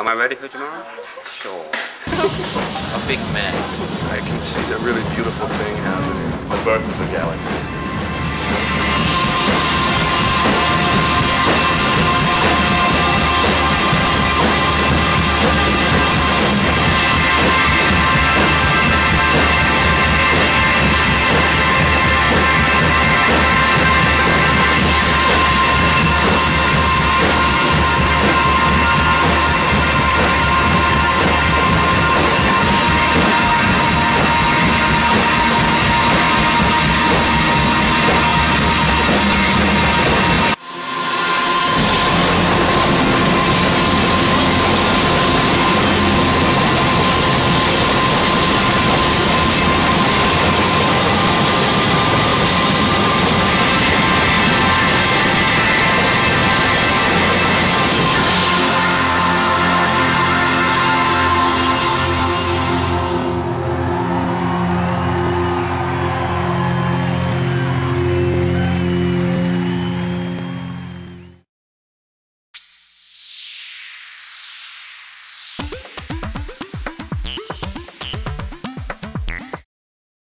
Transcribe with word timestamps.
Am 0.00 0.08
I 0.08 0.14
ready 0.14 0.34
for 0.34 0.48
tomorrow? 0.48 0.82
Sure. 1.30 1.60
A 2.08 3.06
big 3.06 3.18
mess. 3.34 3.86
I 4.10 4.16
can 4.24 4.40
see 4.40 4.62
a 4.72 4.78
really 4.78 5.02
beautiful 5.14 5.46
thing 5.46 5.76
happening. 5.76 6.48
The 6.48 6.64
birth 6.64 6.88
of 6.88 6.98
the 6.98 7.04
galaxy. 7.12 7.79